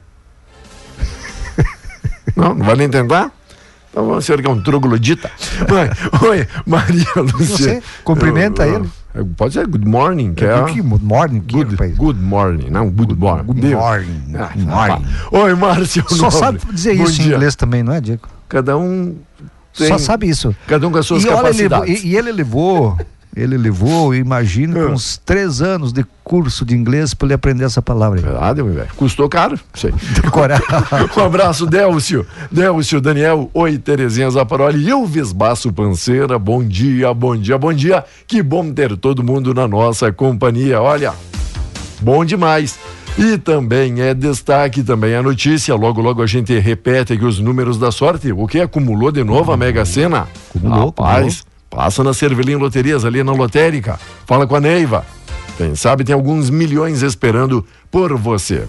[2.36, 3.30] não, não vai nem tentar?
[3.90, 5.30] Então vamos ser que é um troglodita.
[6.28, 7.82] Oi, Maria Luciana.
[8.04, 8.90] cumprimenta Eu- ele.
[9.14, 10.62] eu- Pode ser good morning, que é.
[10.64, 13.44] Que morning, que Good, good morning, não, good morning.
[13.46, 15.06] good morning, Ah, good morning.
[15.32, 16.04] Oi, Márcio.
[16.08, 16.38] Só Nobre.
[16.38, 17.34] sabe dizer Bom isso em dia.
[17.34, 18.28] inglês também, não é, Diego?
[18.48, 19.16] Cada um
[19.78, 20.54] tem, Só sabe isso.
[20.66, 22.04] cada um com as suas E, olha, ele capacidades.
[22.04, 22.98] e, e ele levou,
[23.36, 24.90] ele levou, imagino, Ah.
[24.90, 28.18] uns três anos de curso de inglês para ele aprender essa palavra.
[28.18, 28.24] aí.
[28.24, 28.88] Verdade, meu velho.
[28.96, 29.92] Custou caro, sei.
[30.22, 30.60] Decorar.
[31.16, 32.26] Um abraço, Délcio.
[32.50, 33.50] Délcio, Daniel.
[33.54, 34.90] Oi, Terezinha Zaparoli.
[34.90, 36.38] Elvis Basso Panceira.
[36.38, 38.04] Bom dia, bom dia, bom dia.
[38.26, 40.80] Que bom ter todo mundo na nossa companhia.
[40.82, 41.14] Olha,
[42.02, 42.78] bom demais.
[43.18, 45.74] E também é destaque também a notícia.
[45.74, 48.30] Logo, logo a gente repete aqui os números da sorte.
[48.30, 50.28] O que acumulou de novo a Mega Sena?
[50.54, 53.98] Acumulou, Rapaz, passa na Cervelim Loterias ali na lotérica.
[54.24, 55.04] Fala com a Neiva.
[55.56, 58.68] Quem sabe tem alguns milhões esperando por você.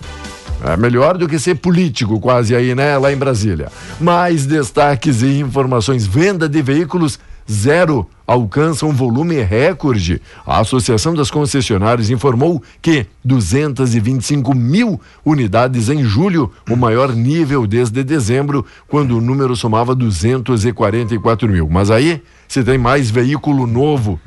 [0.65, 2.97] É melhor do que ser político quase aí, né?
[2.97, 3.71] Lá em Brasília.
[4.01, 6.07] Mais destaques e informações.
[6.07, 7.19] Venda de veículos
[7.51, 10.21] zero alcança um volume recorde.
[10.45, 18.03] A Associação das Concessionárias informou que 225 mil unidades em julho, o maior nível desde
[18.03, 21.67] dezembro, quando o número somava 244 mil.
[21.69, 24.19] Mas aí, se tem mais veículo novo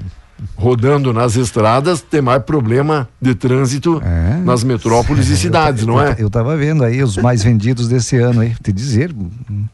[0.56, 4.38] rodando nas estradas, tem mais problema de trânsito É.
[4.44, 6.16] nas metrópoles e cidades, não é?
[6.18, 9.64] Eu tava vendo aí os mais vendidos desse ano aí, te dizer, hum,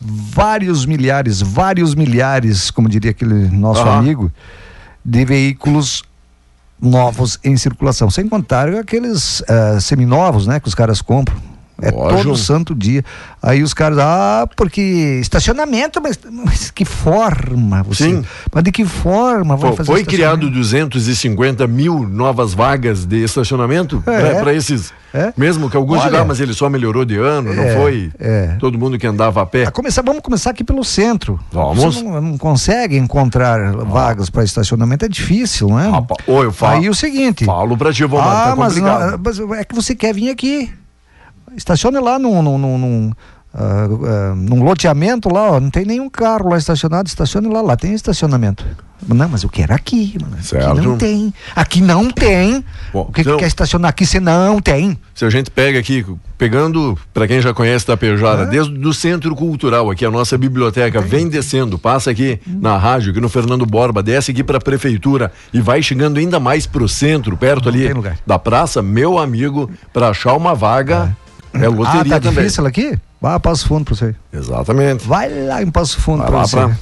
[0.00, 3.98] vários milhares, vários milhares, como diria aquele nosso Aham.
[3.98, 4.32] amigo,
[5.04, 6.02] de veículos
[6.80, 11.36] novos em circulação, sem contar aqueles ah, seminovos, né, que os caras compram.
[11.80, 12.22] É Lógico.
[12.24, 13.04] todo santo dia.
[13.40, 18.04] Aí os caras, ah, porque estacionamento, mas, mas que forma você?
[18.04, 18.24] Sim.
[18.52, 20.58] Mas de que forma vai Pô, fazer foi criado estacionamento?
[20.58, 24.40] 250 mil novas vagas de estacionamento É.
[24.40, 24.92] para esses.
[25.14, 25.32] É.
[25.36, 28.10] Mesmo que alguns Olha, digam, ah, mas ele só melhorou de ano, não É, foi
[28.18, 28.56] é.
[28.58, 29.64] todo mundo que andava a pé.
[29.64, 31.38] A começar, vamos começar aqui pelo centro.
[31.52, 31.82] Vamos.
[31.94, 35.88] Você não, não consegue encontrar vagas para estacionamento, é difícil, não é?
[35.88, 37.44] Rapaz, ô, eu falo- Aí o seguinte.
[37.44, 40.70] Falo pra ti, Vomar, ah, tá mas, não, mas é que você quer vir aqui.
[41.56, 43.12] Estacione lá num, num, num, num,
[43.54, 47.76] ah, ah, num loteamento lá, ó, não tem nenhum carro lá estacionado, estacione lá, lá
[47.76, 48.64] tem estacionamento.
[49.06, 50.16] Não, mas eu quero aqui.
[50.52, 51.34] Aqui não tem.
[51.54, 52.64] Aqui não tem.
[52.92, 54.04] Bom, o que, então- que quer estacionar aqui?
[54.04, 54.98] Você não tem.
[55.14, 56.04] Se a gente pega aqui,
[56.36, 61.28] pegando, para quem já conhece Tapejara, desde o Centro Cultural, aqui a nossa biblioteca, vem
[61.28, 65.60] descendo, passa aqui na rádio, aqui no Fernando Borba, desce aqui para a prefeitura e
[65.60, 68.18] vai chegando ainda mais pro centro, perto ali tem lugar.
[68.26, 71.16] da praça, meu amigo, para achar uma vaga,
[71.54, 72.44] é, loteria ah, tá também.
[72.44, 72.98] difícil aqui?
[73.20, 74.14] Vai Passo Fundo pra você.
[74.32, 75.06] Exatamente.
[75.06, 76.56] Vai lá em Passo Fundo Vai pra lá você.
[76.56, 76.76] pra...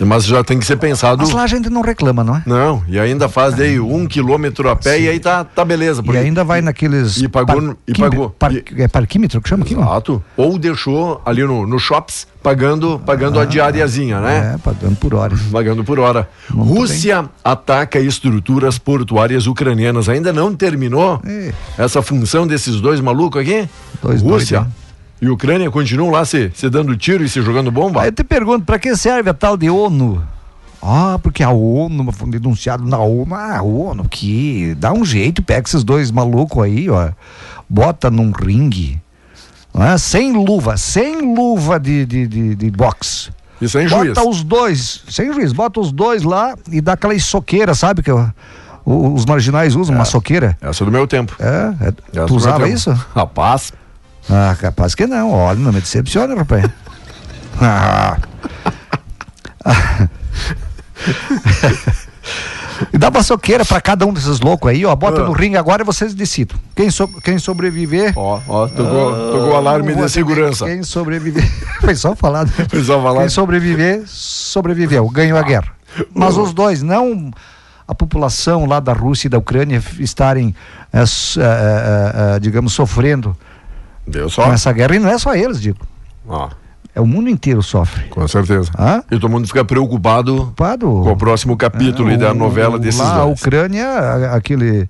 [0.00, 1.18] Mas já tem que ser pensado.
[1.22, 2.42] Mas lá a gente não reclama, não é?
[2.46, 6.00] Não, e ainda faz daí um quilômetro a pé e aí tá, tá beleza.
[6.00, 7.16] E porque- ainda vai naqueles.
[7.18, 8.30] E pagou no- e pagou.
[8.30, 9.74] par- E- É parquímetro que chama aqui?
[9.74, 10.22] Exato.
[10.36, 14.54] Ou deixou ali no, no shops pagando, pagando a diariazinha, né?
[14.54, 15.36] É, pagando por hora.
[15.50, 16.28] Pagando por hora.
[16.50, 20.08] Rússia ataca estruturas portuárias ucranianas.
[20.08, 21.52] Ainda não terminou É.
[21.76, 23.68] essa função desses dois malucos aqui?
[24.02, 24.74] Dois Rússia doidos,
[25.20, 28.02] e Ucrânia continuam lá se, se dando tiro e se jogando bomba?
[28.02, 30.22] Aí eu te pergunto, pra que serve a tal de ONU?
[30.82, 33.34] Ah, porque a ONU foi denunciado na ONU.
[33.34, 37.10] Ah, a ONU que dá um jeito, pega esses dois malucos aí, ó,
[37.68, 39.00] bota num ringue,
[39.74, 39.98] não é?
[39.98, 43.30] sem luva, sem luva de, de, de, de boxe.
[43.60, 44.14] Isso é injuiz.
[44.14, 48.02] Bota os dois, sem juiz, bota os dois lá e dá aquela soqueira, sabe?
[48.02, 48.12] Que
[48.84, 50.56] os marginais usam uma soqueira.
[50.60, 51.36] Essa é do meu tempo.
[51.40, 52.92] É, é Essa tu usava isso?
[53.14, 53.72] Rapaz,
[54.30, 55.30] Ah, capaz que não.
[55.32, 56.64] Olha, não me decepciona, rapaz.
[57.60, 58.16] Ah.
[62.92, 64.94] E dá uma soqueira pra cada um desses loucos aí, ó.
[64.94, 65.24] Bota Ah.
[65.24, 66.56] no ringue agora e vocês decidam.
[66.76, 68.12] Quem, so- quem sobreviver.
[68.16, 70.64] ó, ó, tocou, tocou o alarme de segurança.
[70.66, 71.44] Quem sobreviver.
[71.80, 72.44] Foi só falar.
[72.46, 72.52] né?
[72.68, 73.20] Foi só falar.
[73.22, 75.68] Quem sobreviver, sobreviveu, ganhou a guerra.
[76.14, 77.32] Mas os dois, não
[77.88, 80.54] a população lá da Rússia e da Ucrânia estarem,
[80.92, 83.36] eh, eh, eh, digamos, sofrendo
[84.08, 84.44] Deu só.
[84.44, 84.96] com essa guerra.
[84.96, 85.78] E não é só eles, digo.
[86.26, 86.48] Ó,
[86.94, 88.04] É o mundo inteiro sofre.
[88.08, 88.70] com certeza.
[88.76, 89.02] Hã?
[89.10, 90.86] E todo mundo fica preocupado Ocupado.
[90.86, 93.40] com o próximo capítulo aí da o- novela desses lá, a dois.
[93.40, 94.88] Ucrânia, a- aquele,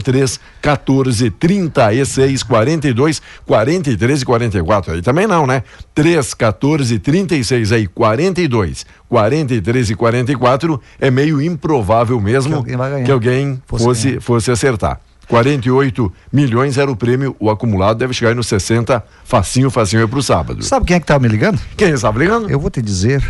[0.03, 4.93] 03, 14, 36, 42, 43 e 44.
[4.93, 5.63] Aí também não, né?
[5.95, 13.11] 3, 14, 36, aí 42, 43 e 44 é meio improvável mesmo Que alguém que
[13.11, 15.01] alguém Fosse fosse, fosse acertar.
[15.29, 20.07] 48 milhões era o prêmio, o acumulado deve chegar aí nos 60, facinho, facinho é
[20.07, 20.63] pro sábado.
[20.63, 21.59] Sabe quem é que tava me ligando?
[21.77, 22.51] Quem estava ligando?
[22.51, 23.23] Eu vou te dizer.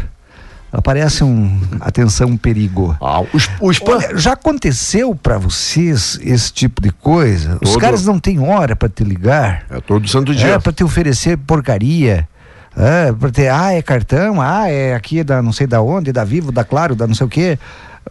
[0.76, 1.60] Aparece um.
[1.80, 2.96] Atenção, um perigo.
[3.00, 3.92] Ah, o, sp- o spam.
[3.96, 7.58] Olha, já aconteceu pra vocês esse tipo de coisa?
[7.62, 7.80] Os Todo.
[7.80, 9.64] caras não têm hora pra te ligar.
[9.70, 10.48] É todo santo dia.
[10.54, 12.28] É, pra te oferecer porcaria.
[12.76, 16.24] É, pra ter, ah, é cartão, ah, é aqui da não sei da onde, da
[16.24, 17.56] Vivo, da Claro, da não sei o quê.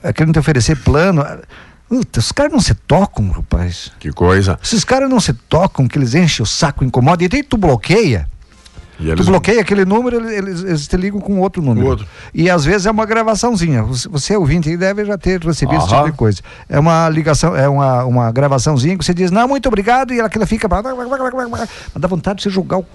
[0.02, 1.22] É, querendo te oferecer plano.
[1.90, 3.92] Puta, os caras não se tocam, rapaz.
[4.00, 4.58] Que coisa.
[4.64, 7.26] Esses caras não se tocam, que eles enchem o saco, incomodam.
[7.26, 8.26] E daí tu bloqueia.
[9.00, 11.88] E Tu eles- bloqueia aquele número, eles, eles- te ligam com outro número.
[11.88, 12.08] Outro.
[12.34, 13.82] E às vezes é uma gravaçãozinha.
[13.84, 16.12] Você, você ouvinte aí deve já ter recebido esse tipo Aham.
[16.12, 16.42] de coisa.
[16.70, 20.46] É uma ligação, é uma, uma gravaçãozinha que você diz, não, muito obrigado, e aquilo
[20.46, 20.68] fica.
[20.70, 20.84] Mas
[21.96, 22.86] dá vontade de você jogar o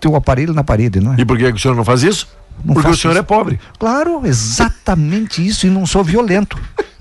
[0.00, 1.20] teu aparelho na parede, não é?
[1.20, 2.28] E por que o senhor não faz isso?
[2.64, 3.20] Não Porque o senhor isso.
[3.20, 3.58] é pobre.
[3.78, 6.56] Claro, exatamente isso, e não sou violento.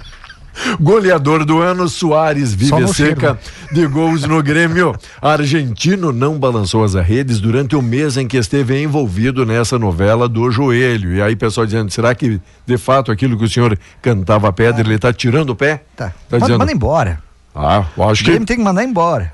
[0.79, 3.37] Goleador do ano, Soares vive seca
[3.71, 4.95] de gols no Grêmio.
[5.21, 10.49] Argentino não balançou as redes durante o mês em que esteve envolvido nessa novela do
[10.51, 11.13] joelho.
[11.15, 14.81] E aí, pessoal dizendo, será que de fato aquilo que o senhor cantava a pedra,
[14.87, 15.83] ele tá tirando o pé?
[15.95, 16.09] Tá.
[16.09, 16.59] Tá manda, dizendo.
[16.59, 17.19] manda embora.
[17.55, 18.31] Ah, eu acho O que.
[18.31, 19.31] Grêmio tem que mandar embora.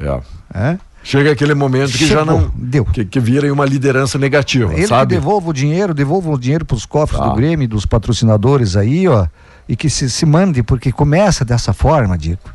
[0.53, 0.71] É.
[0.71, 0.77] É?
[1.01, 2.51] Chega aquele momento que já Chegou, não.
[2.55, 2.83] deu.
[2.83, 5.15] Que, que vira uma liderança negativa, Ele sabe?
[5.15, 9.25] devolva o dinheiro, devolva o dinheiro para os cofres do Grêmio, dos patrocinadores aí, ó,
[9.69, 12.51] e que se, se mande, porque começa dessa forma, Dico.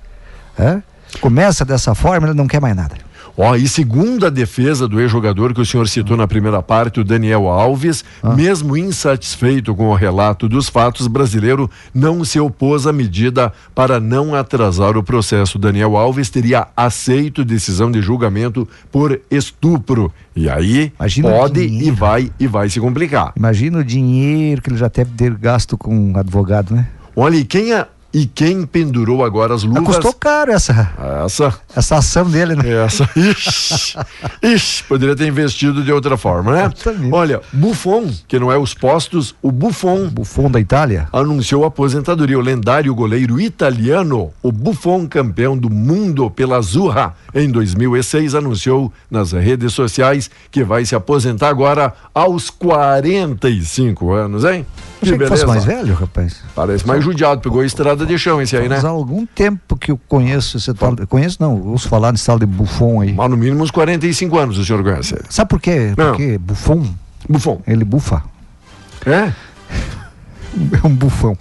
[0.58, 0.82] É?
[1.20, 2.96] Começa dessa forma, ele não quer mais nada.
[3.36, 7.04] Ó, e segundo a defesa do ex-jogador que o senhor citou na primeira parte, o
[7.04, 8.04] Daniel Alves,
[8.36, 14.36] mesmo insatisfeito com o relato dos fatos, brasileiro não se opôs à medida para não
[14.36, 15.58] atrasar o processo.
[15.58, 20.12] Daniel Alves teria aceito decisão de julgamento por estupro.
[20.36, 23.32] E aí Imagina pode e vai e vai se complicar.
[23.36, 26.86] Imagina o dinheiro que ele já deve ter gasto com um advogado, né?
[27.16, 27.86] Olha, e quem, a-
[28.16, 29.82] E quem pendurou agora as luvas?
[29.96, 30.88] Custou caro essa,
[31.24, 31.52] Essa.
[31.74, 32.84] essa ação dele, né?
[32.84, 33.10] Essa.
[33.16, 33.98] Ixi,
[34.40, 36.70] ixi, poderia ter investido de outra forma, né?
[36.72, 37.12] Exatamente.
[37.12, 41.08] Olha, Buffon, que não é os postos, o Buffon Buffon da Itália.
[41.12, 42.38] anunciou a aposentadoria.
[42.38, 49.32] O lendário goleiro italiano, o Buffon, campeão do mundo pela Azurra em 2006, anunciou nas
[49.32, 54.64] redes sociais que vai se aposentar agora aos 45 anos, hein?
[55.04, 56.42] Achei que fosse mais velho, rapaz.
[56.54, 58.76] Parece mais judiado, pegou a estrada de chão esse aí, né?
[58.76, 60.94] Faz algum tempo que eu conheço esse tal.
[61.08, 63.12] Conheço não, ouço falar nesse tal de Buffon aí.
[63.12, 65.16] Mas no mínimo uns 45 anos o senhor conhece.
[65.30, 65.94] Sabe por quê?
[65.96, 66.10] Não.
[66.10, 66.86] Porque Buffon,
[67.28, 67.60] Buffon.
[67.66, 68.22] ele bufa.
[69.06, 69.32] É?
[70.82, 71.36] É um bufão.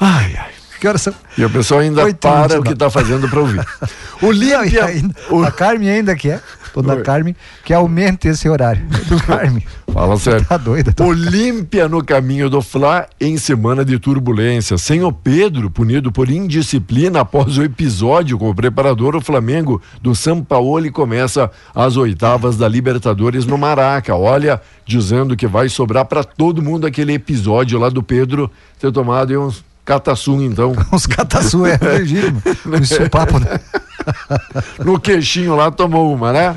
[0.00, 0.50] Ai, ai.
[0.80, 1.14] Que horas são?
[1.38, 3.64] E o pessoal ainda Oito para o que está fazendo para ouvir.
[4.22, 4.84] O Não, Olímpia.
[4.86, 6.40] ainda- o- A Carmen ainda quer,
[6.74, 7.02] dona Oi.
[7.02, 8.82] Carmen, que aumente esse horário.
[9.08, 9.62] Do Carmen.
[9.92, 10.46] Fala sério.
[10.46, 10.90] Tá doida.
[10.90, 11.04] Tá...
[11.04, 14.78] Olímpia no caminho do Fla em semana de turbulência.
[14.78, 20.14] Sem o Pedro, punido por indisciplina após o episódio com o preparador, o Flamengo do
[20.14, 24.14] São Paulo começa as oitavas da Libertadores no Maraca.
[24.16, 28.50] Olha, dizendo que vai sobrar para todo mundo aquele episódio lá do Pedro
[28.80, 30.74] ter tomado uns cataçum, então.
[30.92, 32.42] Uns cataçu é legítimo.
[32.82, 33.58] Isso papo, né?
[34.84, 36.56] No queixinho lá tomou uma, né?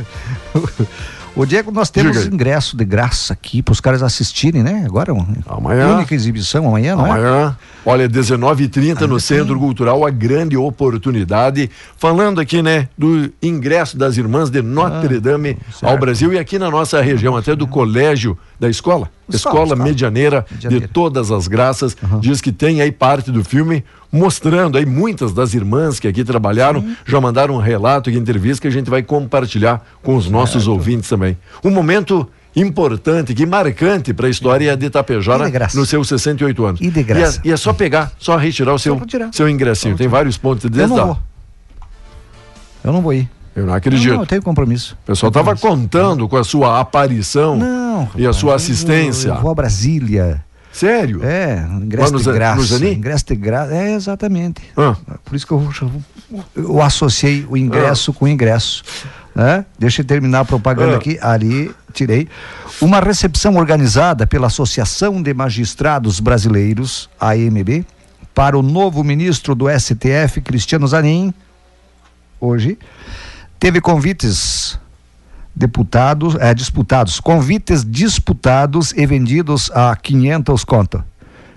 [1.35, 4.83] Ô Diego, nós temos Diga ingresso de graça aqui para os caras assistirem, né?
[4.85, 5.95] Agora, uma Amanhã.
[5.95, 7.11] única exibição amanhã, não é?
[7.11, 11.69] Amanhã, olha, 19h30 no Centro Cultural, a grande oportunidade.
[11.97, 15.99] Falando aqui, né, do ingresso das irmãs de Notre Dame ao Ah, certo.
[16.01, 19.09] Brasil e aqui na nossa região, até do colégio da escola.
[19.29, 19.75] Escola, Escola.
[19.83, 20.87] Medianeira, Medianeira.
[20.87, 21.95] de todas as graças.
[22.19, 26.83] Diz que tem aí parte do filme mostrando aí muitas das irmãs que aqui trabalharam,
[27.05, 31.07] já mandaram um relato e entrevista que a gente vai compartilhar com os nossos ouvintes
[31.07, 31.37] também.
[31.63, 35.77] Um momento importante, que marcante para a história de Itapejara E de graça.
[35.77, 36.81] nos seus 68 anos.
[36.81, 37.39] E de graça.
[37.43, 38.99] E é, e é só pegar, só retirar o seu,
[39.31, 39.95] seu ingressinho.
[39.95, 41.19] Tem vários pontos de Eu não vou.
[42.83, 43.29] Eu não vou ir.
[43.59, 44.13] Eu não Não, acredito.
[44.13, 44.97] não, eu tenho compromisso.
[45.03, 48.09] O pessoal estava contando com a sua aparição Não.
[48.15, 49.29] e a sua eu assistência.
[49.29, 50.43] vou- Eu vou a Brasília.
[50.71, 51.21] Sério?
[51.25, 52.85] É, ingresso Lá de graça.
[52.87, 53.73] Ingresso de graça.
[53.73, 54.61] É, exatamente.
[54.77, 54.95] Ah.
[55.25, 55.67] Por isso que eu,
[56.55, 58.83] eu associei o ingresso com o ingresso.
[59.35, 59.63] né?
[59.77, 60.97] Deixa eu terminar a propaganda Ah.
[60.97, 61.17] aqui.
[61.21, 62.27] Ali, tirei.
[62.81, 67.85] Uma recepção organizada pela Associação de Magistrados Brasileiros, AMB,
[68.33, 71.33] para o novo ministro do STF, Cristiano Zanin,
[72.39, 72.77] hoje,
[73.59, 74.79] teve convites
[75.53, 81.03] deputados, é, disputados, convites disputados e vendidos a 500 conto,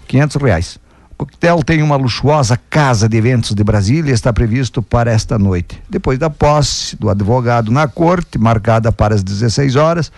[0.08, 0.78] 500 reais.
[1.12, 5.38] O coquetel tem uma luxuosa casa de eventos de Brasília e está previsto para esta
[5.38, 5.80] noite.
[5.88, 10.10] Depois da posse do advogado na corte, marcada para as 16 horas,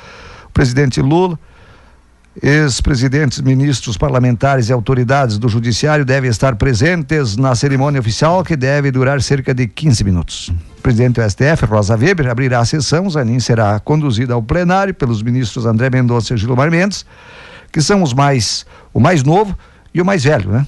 [0.46, 1.38] o presidente Lula,
[2.42, 8.90] ex-presidentes, ministros, parlamentares e autoridades do judiciário devem estar presentes na cerimônia oficial que deve
[8.90, 10.52] durar cerca de 15 minutos.
[10.78, 13.08] O presidente do STF, Rosa Weber, abrirá a sessão.
[13.08, 17.06] Zanin será conduzida ao plenário pelos ministros André Mendonça e Gilmar Mendes,
[17.72, 19.56] que são os mais, o mais novo
[19.92, 20.66] e o mais velho, né?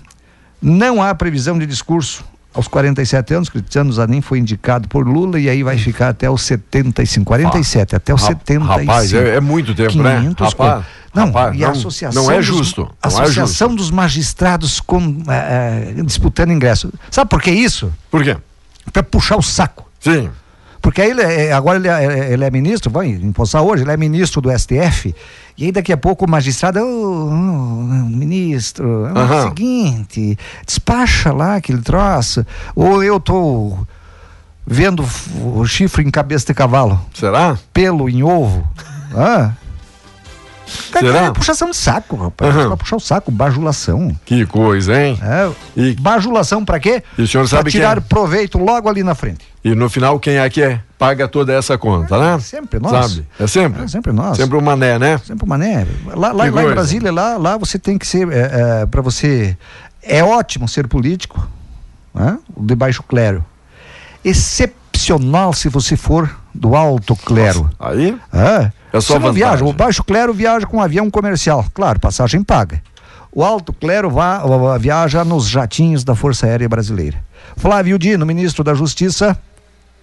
[0.62, 2.24] Não há previsão de discurso
[2.56, 6.42] aos 47 anos, Cristiano Zanin foi indicado por Lula e aí vai ficar até os
[6.42, 8.64] 75, 47, até os Ra- 75.
[8.64, 10.18] Rapaz, é, é muito tempo, né?
[10.20, 13.06] 500 Rapaz, co- não, rapaz, e a não- associação não é dos- justo, não é
[13.22, 13.82] associação justo.
[13.82, 16.92] dos magistrados com, eh, disputando ingresso.
[17.10, 17.92] Sabe por que isso?
[18.10, 18.36] Por quê?
[18.92, 19.88] Para puxar o saco.
[20.00, 20.30] Sim.
[20.86, 23.96] Porque aí ele é- agora ele é, ele é ministro, vai empossar hoje, ele é
[23.96, 25.12] ministro do STF,
[25.58, 27.32] e aí daqui a pouco o magistrado, "Ô, ô,
[28.08, 29.48] ministro, é o Aham.
[29.48, 33.76] seguinte, despacha lá aquele troço, ou eu tô
[34.64, 35.04] vendo
[35.42, 37.58] o chifre em cabeça de cavalo, Será?
[37.72, 38.64] pelo em ovo,
[39.12, 39.50] ah.
[40.90, 41.24] Cara, Será?
[41.26, 42.54] É puxação de saco, rapaz.
[42.54, 42.66] Aham.
[42.68, 44.14] Pra puxar o saco, bajulação.
[44.24, 45.18] Que coisa, hein?
[45.22, 47.02] É, E- Bajulação pra quê?
[47.16, 48.08] E o senhor pra sabe tirar quem?
[48.08, 49.46] proveito logo ali na frente.
[49.64, 50.80] E no final, quem é que é?
[50.98, 52.38] Paga toda essa conta, né?
[52.40, 52.92] Sempre nós.
[53.12, 53.26] Sabe?
[53.38, 53.82] É sempre?
[53.84, 54.36] É sempre nós.
[54.36, 55.18] Sempre o mané, né?
[55.18, 55.86] Sempre o mané.
[56.06, 56.70] Lá, lá, lá em.
[56.70, 59.56] Brasília, lá, lá você tem que ser, é, é, para você,
[60.02, 61.46] é ótimo ser político,
[62.14, 62.38] né?
[62.56, 63.44] de baixo clero.
[64.24, 67.70] Excepcional se você for do alto clero.
[67.78, 68.70] Aí, É.
[68.96, 69.34] É só Você não vantagem.
[69.34, 72.82] viaja, o baixo clero viaja com um avião comercial, claro, passagem paga.
[73.32, 74.42] O alto clero vá,
[74.78, 77.22] viaja nos jatinhos da Força Aérea Brasileira.
[77.56, 79.38] Flávio Dino, ministro da Justiça,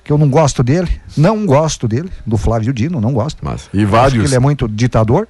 [0.04, 3.40] que eu não gosto dele, não gosto dele, do Flávio Dino, não gosto.
[3.44, 4.26] mas, e Acho que vários.
[4.26, 5.28] ele é muito ditador,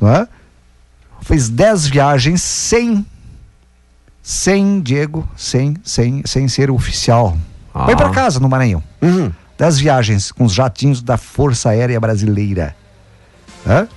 [0.00, 0.26] não é?
[1.20, 3.04] Fez 10 viagens sem
[4.22, 7.36] sem Diego, sem sem sem ser oficial.
[7.74, 7.84] Ah.
[7.86, 8.82] Foi para casa no Maranhão.
[9.02, 9.32] Uhum.
[9.58, 12.76] 10 viagens com os jatinhos da Força Aérea Brasileira.
[13.66, 13.88] Hã?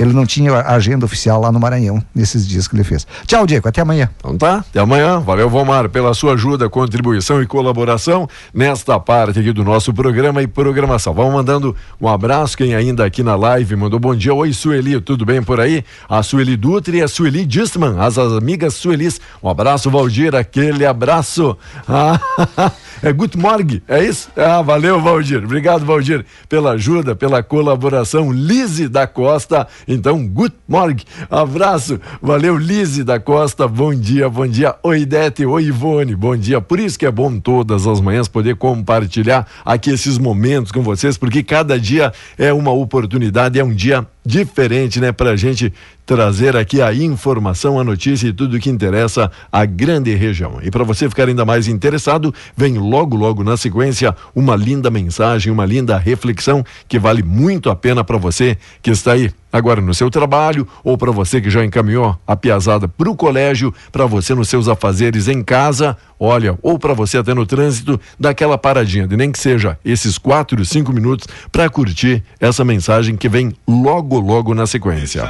[0.00, 3.06] Ele não tinha agenda oficial lá no Maranhão nesses dias que ele fez.
[3.26, 4.08] Tchau, Diego, até amanhã.
[4.18, 5.20] Então tá, até amanhã.
[5.20, 10.46] Valeu, Vomar, pela sua ajuda, contribuição e colaboração nesta parte aqui do nosso programa e
[10.46, 11.12] programação.
[11.12, 14.32] Vamos mandando um abraço, quem ainda aqui na live mandou bom dia.
[14.32, 15.84] Oi, Sueli, tudo bem por aí?
[16.08, 19.20] A Sueli Dutra e a Sueli Distman, as amigas Suelis.
[19.42, 21.56] Um abraço, Valdir, aquele abraço.
[21.92, 22.72] Ah,
[23.02, 24.30] é Good Morning, é isso?
[24.36, 25.42] Ah, valeu, Valdir.
[25.42, 28.30] Obrigado, Valdir, pela ajuda, pela colaboração.
[28.30, 31.02] Lise da Costa, então, Good Morning.
[31.28, 33.66] Abraço, valeu, Lise da Costa.
[33.66, 34.76] Bom dia, bom dia.
[34.84, 36.60] Oi, Dete, oi, Ivone, bom dia.
[36.60, 41.18] Por isso que é bom todas as manhãs poder compartilhar aqui esses momentos com vocês,
[41.18, 45.72] porque cada dia é uma oportunidade, é um dia diferente, né, pra gente
[46.10, 50.58] trazer aqui a informação, a notícia e tudo que interessa a grande região.
[50.60, 55.52] E para você ficar ainda mais interessado, vem logo logo na sequência uma linda mensagem,
[55.52, 59.92] uma linda reflexão que vale muito a pena para você que está aí agora no
[59.94, 64.34] seu trabalho ou para você que já encaminhou a piazada para o colégio, para você
[64.34, 69.16] nos seus afazeres em casa, olha, ou para você até no trânsito, daquela paradinha, de
[69.16, 74.54] nem que seja esses quatro, cinco minutos para curtir essa mensagem que vem logo logo
[74.54, 75.24] na sequência.